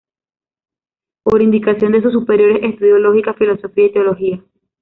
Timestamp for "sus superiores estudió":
2.01-2.97